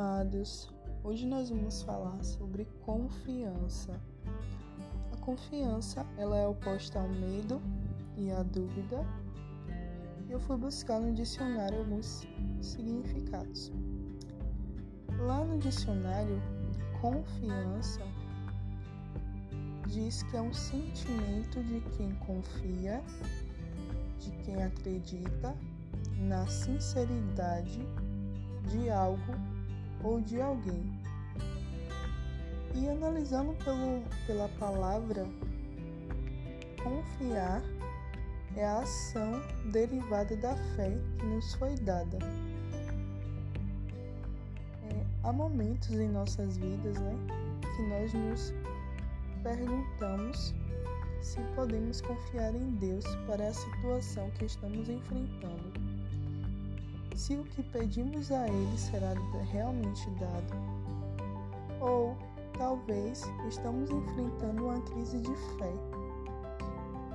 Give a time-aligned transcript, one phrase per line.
[0.00, 0.72] amados,
[1.04, 4.00] hoje nós vamos falar sobre confiança.
[5.12, 7.60] A confiança, ela é oposta ao medo
[8.16, 9.04] e à dúvida.
[10.26, 12.26] Eu fui buscar no dicionário alguns
[12.62, 13.70] significados.
[15.18, 16.40] Lá no dicionário,
[17.02, 18.00] confiança
[19.86, 23.02] diz que é um sentimento de quem confia,
[24.18, 25.54] de quem acredita
[26.20, 27.86] na sinceridade
[28.70, 29.59] de algo
[30.02, 31.00] ou de alguém.
[32.74, 35.26] E analisando pelo, pela palavra,
[36.82, 37.62] confiar
[38.56, 42.18] é a ação derivada da fé que nos foi dada.
[44.90, 47.14] É, há momentos em nossas vidas né,
[47.76, 48.54] que nós nos
[49.42, 50.54] perguntamos
[51.22, 55.89] se podemos confiar em Deus para a situação que estamos enfrentando
[57.14, 59.12] se o que pedimos a Ele será
[59.52, 60.54] realmente dado.
[61.80, 62.16] Ou
[62.58, 65.72] talvez estamos enfrentando uma crise de fé.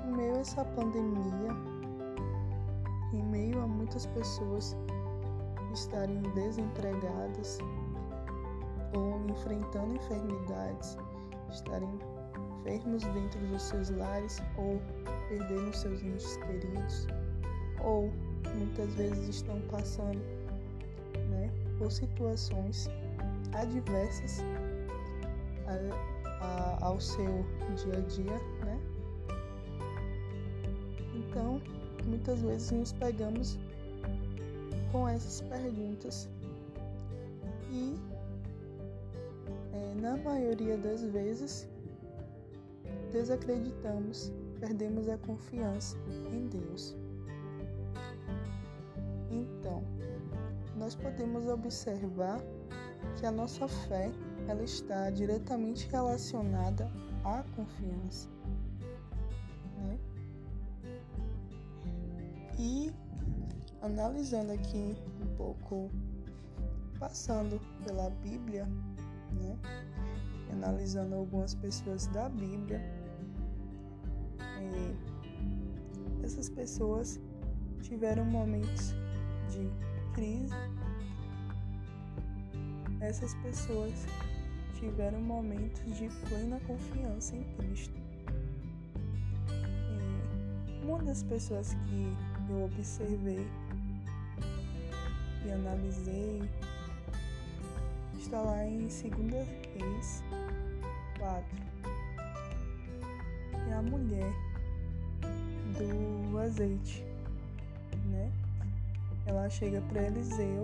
[0.06, 1.52] Em meio a essa pandemia,
[3.14, 4.76] em meio a muitas pessoas
[5.74, 7.60] estarem desempregadas
[8.96, 10.98] ou enfrentando enfermidades,
[11.52, 11.90] estarem
[12.60, 14.82] enfermos dentro dos seus lares ou
[15.30, 17.08] perdendo seus entes queridos,
[17.84, 18.12] ou
[18.56, 20.20] muitas vezes estão passando
[21.30, 22.90] né, por situações
[23.54, 24.44] adversas
[25.68, 28.80] a, a, ao seu dia a dia, né?
[31.16, 31.62] Então,
[32.06, 33.58] muitas vezes nos pegamos
[34.92, 36.30] com essas perguntas
[37.72, 37.96] e,
[39.74, 41.68] é, na maioria das vezes,
[43.12, 45.98] desacreditamos, perdemos a confiança
[46.32, 46.96] em Deus.
[50.86, 52.40] Nós podemos observar
[53.18, 54.12] que a nossa fé
[54.48, 56.92] ela está diretamente relacionada
[57.24, 58.30] à confiança.
[59.78, 59.98] Né?
[62.60, 62.94] E
[63.82, 65.90] analisando aqui um pouco,
[67.00, 68.68] passando pela Bíblia,
[69.32, 69.58] né?
[70.52, 72.80] analisando algumas pessoas da Bíblia,
[76.24, 77.20] essas pessoas
[77.82, 78.94] tiveram momentos
[79.50, 79.68] de
[80.16, 80.54] crise,
[83.06, 83.94] essas pessoas
[84.80, 87.96] tiveram momentos de plena confiança em Cristo.
[90.68, 92.16] E uma das pessoas que
[92.50, 93.48] eu observei
[95.46, 96.42] e analisei
[98.18, 100.24] está lá em 2 Reis
[101.20, 101.46] 4.
[103.70, 104.32] É a mulher
[105.78, 107.06] do azeite
[109.26, 110.64] ela chega para Eliseu,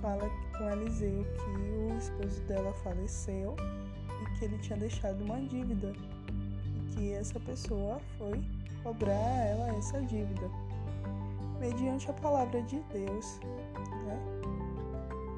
[0.00, 3.56] fala com Eliseu que o esposo dela faleceu
[4.22, 5.92] e que ele tinha deixado uma dívida
[6.74, 8.42] e que essa pessoa foi
[8.82, 10.50] cobrar a ela essa dívida.
[11.58, 13.40] Mediante a palavra de Deus,
[14.04, 14.18] né?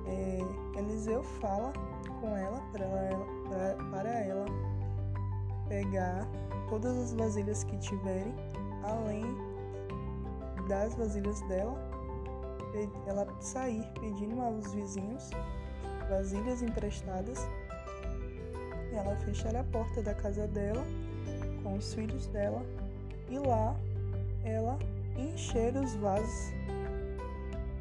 [0.06, 1.72] É, Eliseu fala
[2.20, 4.46] com ela para ela, pra, para ela
[5.68, 6.26] pegar
[6.68, 8.34] todas as vasilhas que tiverem,
[8.82, 9.24] além
[10.68, 11.87] das vasilhas dela,
[13.06, 15.30] ela sair pedindo aos vizinhos
[16.08, 17.46] vasilhas emprestadas.
[18.92, 20.84] Ela fechar a porta da casa dela
[21.62, 22.62] com os filhos dela
[23.28, 23.76] e lá
[24.44, 24.78] ela
[25.16, 26.52] encher os vasos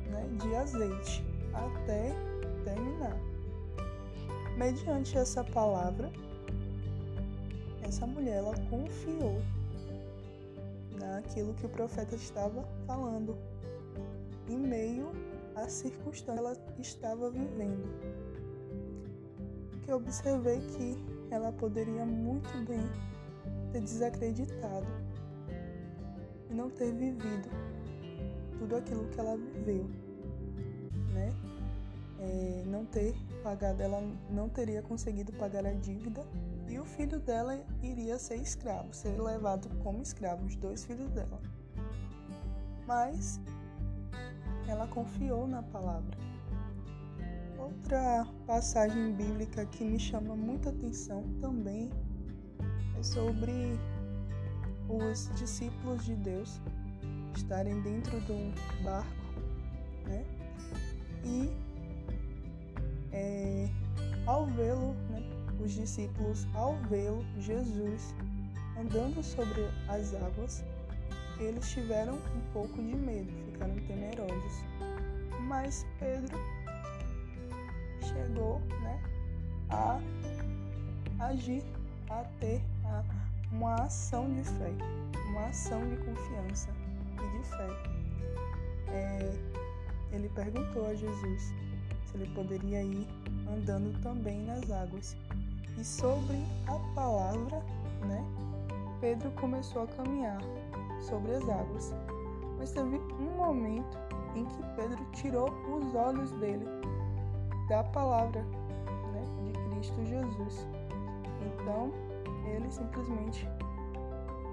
[0.09, 2.11] né, de azeite até
[2.63, 3.17] terminar.
[4.57, 6.11] Mediante essa palavra,
[7.83, 9.41] essa mulher ela confiou
[10.99, 13.37] naquilo que o profeta estava falando,
[14.49, 15.11] em meio
[15.55, 17.87] à circunstância que ela estava vivendo.
[19.83, 20.97] Que observei que
[21.31, 22.81] ela poderia muito bem
[23.71, 24.87] ter desacreditado
[26.49, 27.49] e não ter vivido
[28.59, 29.89] tudo aquilo que ela viveu,
[31.13, 31.29] né?
[32.19, 33.13] É, não ter
[33.43, 36.25] pagado, ela não teria conseguido pagar a dívida
[36.67, 41.39] e o filho dela iria ser escravo, ser levado como escravo, os dois filhos dela.
[42.87, 43.39] Mas
[44.67, 46.17] ela confiou na palavra.
[47.57, 51.89] Outra passagem bíblica que me chama muita atenção também
[52.97, 53.77] é sobre
[54.89, 56.61] os discípulos de Deus
[57.35, 58.53] estarem dentro de um
[58.83, 59.09] barco,
[60.05, 60.25] né?
[61.23, 61.51] E
[63.11, 63.69] é,
[64.25, 65.21] ao vê-lo, né,
[65.59, 68.13] os discípulos, ao vê-lo, Jesus,
[68.79, 70.63] andando sobre as águas,
[71.39, 74.63] eles tiveram um pouco de medo, ficaram temerosos.
[75.47, 76.37] Mas Pedro
[78.01, 79.01] chegou né,
[79.69, 79.99] a
[81.19, 81.63] agir,
[82.09, 83.03] a ter a,
[83.51, 84.71] uma ação de fé,
[85.29, 86.69] uma ação de confiança
[87.13, 87.67] e de fé.
[88.89, 89.33] É,
[90.11, 91.53] ele perguntou a Jesus
[92.05, 93.07] se ele poderia ir
[93.49, 95.15] andando também nas águas.
[95.77, 97.61] E sobre a palavra,
[98.07, 98.25] né,
[98.99, 100.39] Pedro começou a caminhar
[101.01, 101.93] sobre as águas.
[102.57, 103.97] Mas teve um momento
[104.35, 106.65] em que Pedro tirou os olhos dele
[107.67, 108.41] da palavra
[109.13, 110.67] né, de Cristo Jesus.
[111.41, 111.91] Então
[112.45, 113.47] ele simplesmente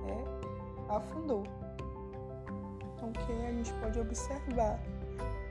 [0.06, 1.44] é, afundou.
[2.94, 4.81] Então o que a gente pode observar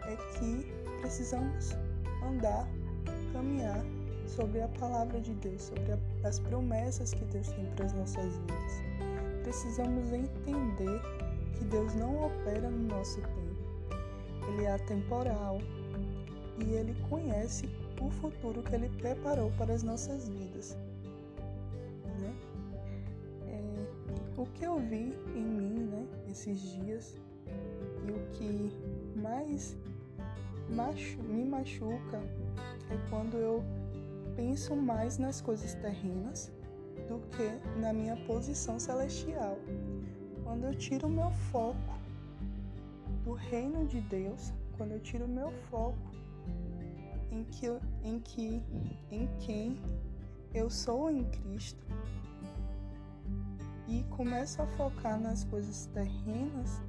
[0.06, 1.72] é que precisamos
[2.24, 2.68] andar,
[3.32, 3.84] caminhar
[4.28, 9.13] sobre a palavra de Deus, sobre as promessas que Deus tem para as nossas vidas.
[9.44, 11.02] Precisamos entender
[11.58, 13.54] que Deus não opera no nosso tempo.
[14.48, 15.60] Ele é atemporal
[16.58, 17.70] e ele conhece
[18.02, 20.78] o futuro que ele preparou para as nossas vidas.
[22.22, 22.34] Né?
[23.48, 27.18] É, o que eu vi em mim né, esses dias
[28.08, 28.72] e o que
[29.20, 29.76] mais
[30.70, 32.22] machu me machuca
[32.90, 33.62] é quando eu
[34.38, 36.52] penso mais nas coisas terrenas
[37.08, 39.58] do que na minha posição celestial.
[40.44, 42.00] Quando eu tiro o meu foco
[43.24, 46.12] do reino de Deus, quando eu tiro o meu foco
[47.32, 47.68] em que,
[48.04, 48.62] em que
[49.12, 49.80] em quem
[50.54, 51.86] eu sou em Cristo
[53.88, 56.82] e começo a focar nas coisas terrenas,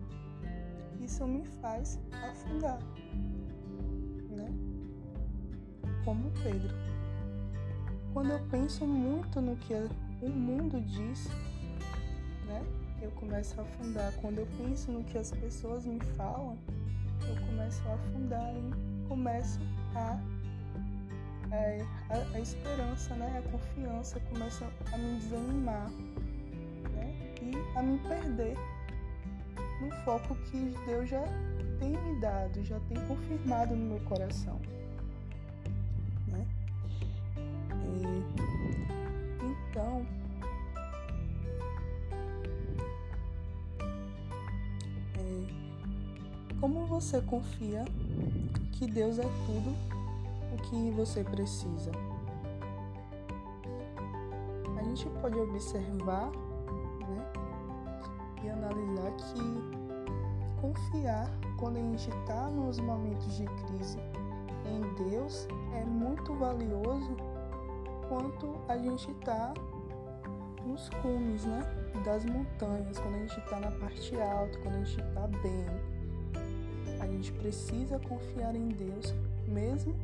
[1.00, 1.98] isso me faz
[2.30, 2.78] afundar,
[4.30, 4.48] né?
[6.04, 6.93] Como Pedro.
[8.14, 9.74] Quando eu penso muito no que
[10.22, 11.28] o mundo diz,
[12.46, 12.64] né?
[13.02, 14.12] Eu começo a afundar.
[14.20, 16.56] Quando eu penso no que as pessoas me falam,
[17.28, 19.58] eu começo a afundar e começo
[19.96, 20.16] a
[21.50, 25.88] é, a, a, esperança, né, a confiança começa a me desanimar
[26.94, 28.56] né, e a me perder
[29.80, 31.22] no foco que Deus já
[31.78, 34.60] tem me dado, já tem confirmado no meu coração.
[46.64, 47.84] Como você confia
[48.72, 49.76] que Deus é tudo
[50.50, 51.92] o que você precisa?
[54.78, 57.32] A gente pode observar né,
[58.42, 63.98] e analisar que confiar quando a gente está nos momentos de crise
[64.64, 67.14] em Deus é muito valioso
[68.08, 69.52] quanto a gente está
[70.64, 71.60] nos cumes né,
[72.06, 75.93] das montanhas, quando a gente está na parte alta, quando a gente está bem.
[77.04, 79.14] A gente precisa confiar em Deus,
[79.46, 79.94] mesmo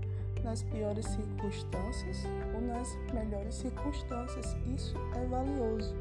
[0.45, 2.19] nas piores circunstâncias
[2.55, 4.55] ou nas melhores circunstâncias.
[4.77, 5.95] Isso é valioso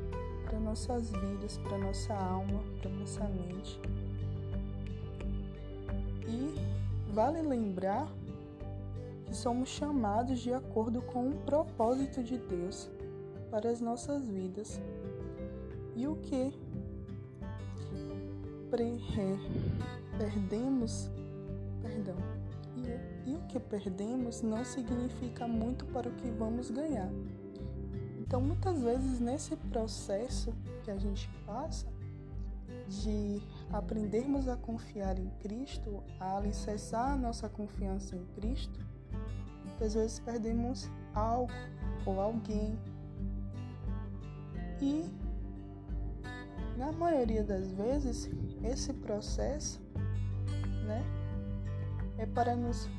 [0.43, 3.79] para nossas vidas, para nossa alma, para nossa mente.
[6.27, 6.53] E
[7.13, 8.11] vale lembrar
[9.25, 12.89] que somos chamados de acordo com o propósito de Deus
[13.49, 14.81] para as nossas vidas.
[15.95, 16.53] E o que
[20.19, 21.09] perdemos,
[21.81, 22.18] perdão,
[22.76, 27.09] e, e o que perdemos não significa muito para o que vamos ganhar.
[28.19, 31.88] Então, muitas vezes, nesse processo que a gente passa,
[32.90, 38.80] de aprendermos a confiar em Cristo, a alicerçar a nossa confiança em Cristo,
[39.81, 41.54] às vezes perdemos algo
[42.06, 42.78] ou alguém.
[44.81, 45.06] E,
[46.78, 48.30] na maioria das vezes,
[48.64, 49.88] esse processo
[50.89, 51.03] né,
[52.17, 52.89] é para nos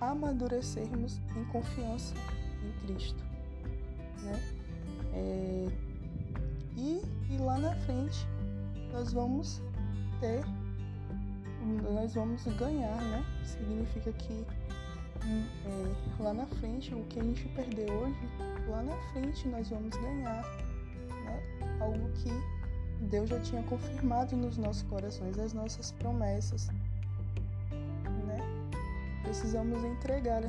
[0.00, 2.14] amadurecermos em confiança
[2.64, 3.32] em Cristo
[4.22, 4.40] né?
[5.14, 5.68] É,
[6.76, 8.26] e, e lá na frente
[8.92, 9.62] nós vamos
[10.20, 10.42] ter,
[11.92, 13.24] nós vamos ganhar, né?
[13.44, 14.46] Significa que
[15.24, 18.20] hum, é, lá na frente, o que a gente perdeu hoje,
[18.68, 20.42] lá na frente nós vamos ganhar,
[21.24, 21.76] né?
[21.80, 22.30] Algo que
[23.06, 26.68] Deus já tinha confirmado nos nossos corações, as nossas promessas?
[29.32, 30.42] Precisamos entregar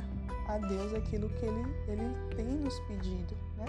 [0.46, 3.64] a Deus aquilo que Ele, ele tem nos pedido, né?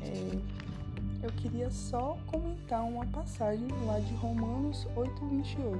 [0.00, 5.78] É, eu queria só comentar uma passagem lá de Romanos 8:28,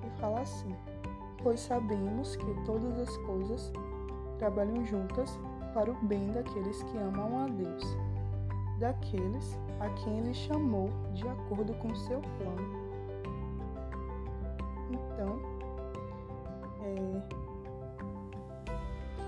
[0.00, 0.74] que fala assim:
[1.42, 3.70] Pois sabemos que todas as coisas
[4.38, 5.38] trabalham juntas
[5.74, 7.84] para o bem daqueles que amam a Deus,
[8.78, 12.81] daqueles a quem Ele chamou de acordo com seu plano.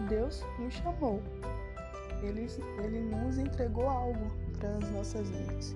[0.09, 1.23] Deus nos chamou.
[2.23, 2.49] Ele,
[2.83, 4.27] ele nos entregou algo
[4.59, 5.75] para as nossas vidas.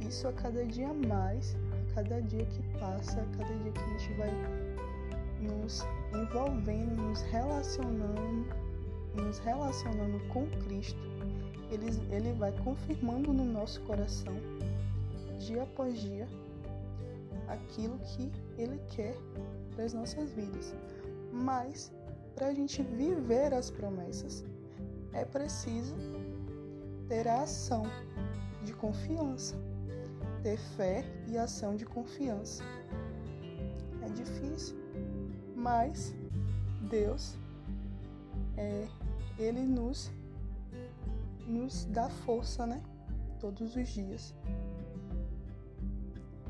[0.00, 1.56] Isso a cada dia mais,
[1.90, 4.30] a cada dia que passa, a cada dia que a gente vai
[5.40, 5.84] nos
[6.14, 8.46] envolvendo, nos relacionando,
[9.14, 11.00] nos relacionando com Cristo,
[11.70, 14.34] ele, ele vai confirmando no nosso coração,
[15.38, 16.28] dia após dia,
[17.48, 19.16] aquilo que Ele quer
[19.74, 20.74] para as nossas vidas.
[21.32, 21.92] Mas,
[22.36, 24.44] para a gente viver as promessas,
[25.14, 25.96] é preciso
[27.08, 27.84] ter a ação
[28.62, 29.56] de confiança,
[30.42, 32.62] ter fé e ação de confiança.
[34.02, 34.76] É difícil,
[35.56, 36.14] mas
[36.90, 37.38] Deus,
[38.58, 38.86] é,
[39.38, 40.12] Ele nos,
[41.46, 42.82] nos dá força, né?
[43.40, 44.34] Todos os dias.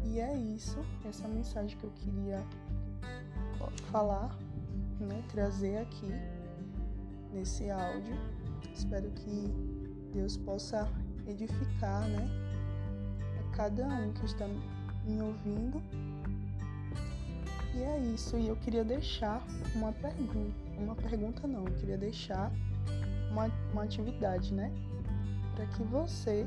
[0.05, 2.45] E é isso, essa mensagem que eu queria
[3.90, 4.37] falar,
[5.00, 6.11] né, trazer aqui
[7.33, 8.17] nesse áudio.
[8.73, 9.53] Espero que
[10.12, 10.88] Deus possa
[11.26, 12.29] edificar, né,
[13.41, 15.83] a cada um que está me ouvindo.
[17.75, 22.50] E é isso, e eu queria deixar uma pergunta, uma pergunta não, eu queria deixar
[23.31, 24.73] uma, uma atividade, né,
[25.55, 26.47] para que você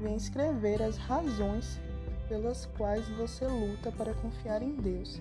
[0.00, 1.78] venha escrever as razões
[2.28, 5.20] pelas quais você luta para confiar em Deus.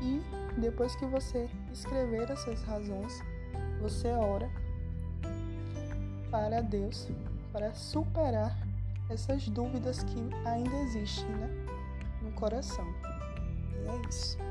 [0.00, 0.22] E
[0.60, 3.22] depois que você escrever essas razões,
[3.80, 4.50] você ora
[6.30, 7.08] para Deus
[7.52, 8.56] para superar
[9.08, 11.48] essas dúvidas que ainda existem né,
[12.22, 12.86] no coração.
[13.72, 14.47] E é isso.